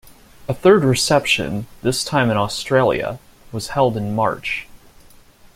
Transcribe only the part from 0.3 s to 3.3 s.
A third reception, this time in Australia,